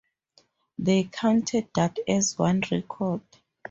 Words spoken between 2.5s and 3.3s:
record.